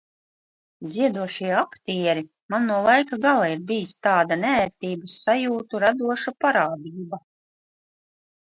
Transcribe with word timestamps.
Dziedošie 0.93 1.49
aktieri 1.57 2.23
man 2.55 2.65
no 2.69 2.79
laika 2.87 3.19
gala 3.27 3.51
ir 3.51 3.61
bijis 3.73 3.93
tāda 4.07 4.39
neērtības 4.47 5.19
sajūtu 5.27 5.83
radoša 5.85 6.37
parādība. 6.47 7.25